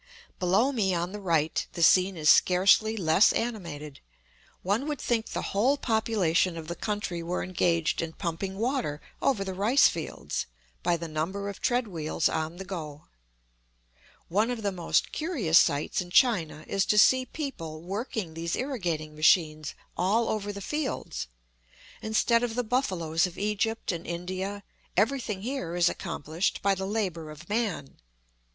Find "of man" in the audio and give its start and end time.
27.29-27.97